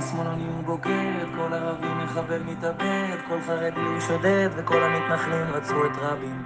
[0.00, 5.96] שמאלני הוא בוגד, כל ערבי מחבל מתאבד, כל חרדי הוא שודד, וכל המתנחלים רצו את
[6.00, 6.42] רבין.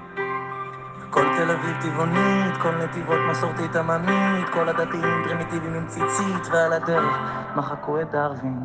[1.10, 7.18] כל תל אביב טבעונית, כל נתיבות מסורתית עממית, כל הדתיים פרימיטיביים עם ציצית, ועל הדרך
[7.56, 8.58] מחקו את דרווין.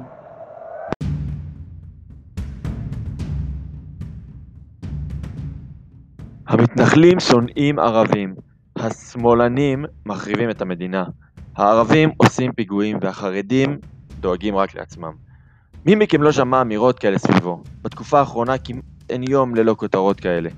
[6.47, 8.35] המתנחלים שונאים ערבים,
[8.75, 11.03] השמאלנים מחריבים את המדינה,
[11.55, 13.77] הערבים עושים פיגועים והחרדים
[14.19, 15.11] דואגים רק לעצמם.
[15.85, 17.63] מי מכם לא שמע אמירות כאלה סביבו?
[17.81, 20.49] בתקופה האחרונה כמעט אין יום ללא כותרות כאלה.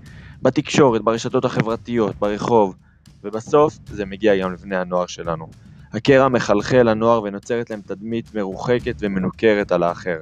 [0.42, 2.76] בתקשורת, ברשתות החברתיות, ברחוב,
[3.24, 5.48] ובסוף זה מגיע גם לבני הנוער שלנו.
[5.94, 10.18] הקרע מחלחל לנוער ונוצרת להם תדמית מרוחקת ומנוכרת על האחר.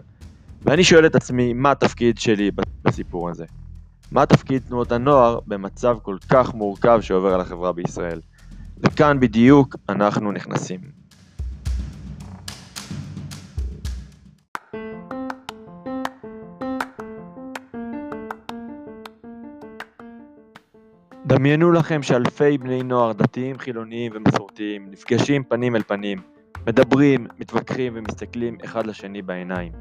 [0.62, 2.52] ואני שואל את עצמי, מה התפקיד שלי
[2.84, 3.46] בסיפור הזה?
[4.12, 8.20] מה תפקיד תנועות הנוער במצב כל כך מורכב שעובר על החברה בישראל?
[8.80, 10.99] וכאן בדיוק אנחנו נכנסים.
[21.30, 26.18] דמיינו לכם שאלפי בני נוער דתיים, חילוניים ומסורתיים נפגשים פנים אל פנים,
[26.68, 29.72] מדברים, מתווכחים ומסתכלים אחד לשני בעיניים.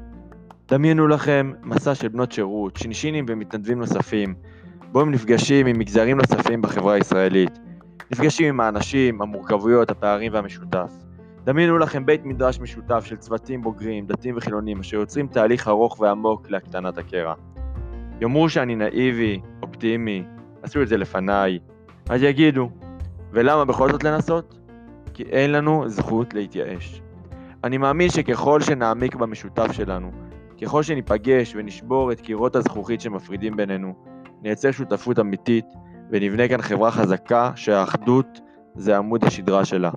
[0.67, 4.35] דמיינו לכם מסע של בנות שירות, שינשינים ומתנדבים נוספים,
[4.91, 7.59] בו הם נפגשים עם מגזרים נוספים בחברה הישראלית.
[8.11, 10.91] נפגשים עם האנשים, המורכבויות, הפערים והמשותף.
[11.43, 16.49] דמיינו לכם בית מדרש משותף של צוותים בוגרים, דתיים וחילונים, אשר יוצרים תהליך ארוך ועמוק
[16.49, 17.33] להקטנת הקרע.
[18.21, 20.23] יאמרו שאני נאיבי, אופטימי,
[20.63, 21.59] עשו את זה לפניי,
[22.09, 22.69] אז יגידו,
[23.31, 24.59] ולמה בכל זאת לנסות?
[25.13, 27.01] כי אין לנו זכות להתייאש.
[27.63, 30.11] אני מאמין שככל שנעמיק במשותף שלנו,
[30.61, 33.93] ככל שניפגש ונשבור את קירות הזכוכית שמפרידים בינינו,
[34.41, 35.65] נייצר שותפות אמיתית
[36.11, 38.39] ונבנה כאן חברה חזקה שהאחדות
[38.75, 39.91] זה עמוד השדרה שלה.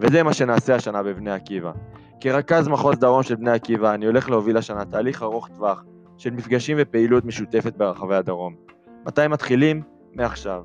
[0.00, 1.72] וזה מה שנעשה השנה בבני עקיבא.
[2.20, 5.84] כרכז מחוז דרום של בני עקיבא אני הולך להוביל השנה תהליך ארוך טווח
[6.18, 8.71] של מפגשים ופעילות משותפת ברחבי הדרום.
[9.06, 9.82] מתי מתחילים?
[10.14, 10.62] מעכשיו.